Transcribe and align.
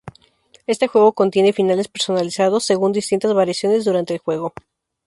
Este 0.65 0.87
juego 0.87 1.13
contiene 1.13 1.53
finales 1.53 1.87
personalizados 1.87 2.65
según 2.65 2.91
distintas 2.91 3.35
variaciones 3.35 3.85
durante 3.85 4.15
el 4.15 4.19
juego. 4.19 4.51